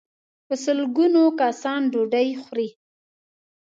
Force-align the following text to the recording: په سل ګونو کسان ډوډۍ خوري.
په 0.47 0.53
سل 0.63 0.79
ګونو 0.95 1.23
کسان 1.41 1.81
ډوډۍ 1.93 2.29
خوري. 2.41 2.69